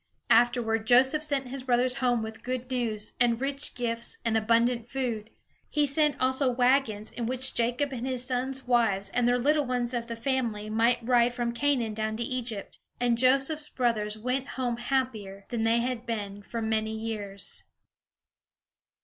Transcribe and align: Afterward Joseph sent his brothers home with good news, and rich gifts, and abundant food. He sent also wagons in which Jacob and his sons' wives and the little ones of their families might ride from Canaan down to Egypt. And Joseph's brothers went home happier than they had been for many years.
Afterward 0.31 0.87
Joseph 0.87 1.21
sent 1.21 1.49
his 1.49 1.61
brothers 1.65 1.97
home 1.97 2.23
with 2.23 2.41
good 2.41 2.71
news, 2.71 3.13
and 3.19 3.39
rich 3.39 3.75
gifts, 3.75 4.17
and 4.25 4.35
abundant 4.35 4.89
food. 4.89 5.29
He 5.69 5.85
sent 5.85 6.19
also 6.19 6.49
wagons 6.51 7.11
in 7.11 7.27
which 7.27 7.53
Jacob 7.53 7.93
and 7.93 8.07
his 8.07 8.25
sons' 8.25 8.65
wives 8.65 9.11
and 9.11 9.27
the 9.27 9.37
little 9.37 9.63
ones 9.63 9.93
of 9.93 10.07
their 10.07 10.17
families 10.17 10.71
might 10.71 11.05
ride 11.05 11.35
from 11.35 11.51
Canaan 11.53 11.93
down 11.93 12.17
to 12.17 12.23
Egypt. 12.23 12.79
And 12.99 13.15
Joseph's 13.15 13.69
brothers 13.69 14.17
went 14.17 14.47
home 14.57 14.77
happier 14.77 15.45
than 15.49 15.65
they 15.65 15.81
had 15.81 16.07
been 16.07 16.41
for 16.41 16.63
many 16.63 16.95
years. 16.97 17.61